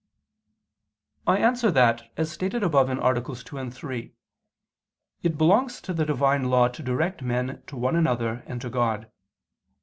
[1.27, 3.13] I answer that, As stated above (AA.
[3.13, 4.13] 2, 3),
[5.21, 9.11] it belongs to the Divine law to direct men to one another and to God.